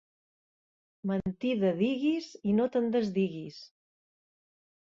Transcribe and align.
Mentida 1.11 1.73
diguis 1.83 2.31
i 2.53 2.57
no 2.63 2.67
te'n 2.77 2.89
desdiguis. 2.99 3.63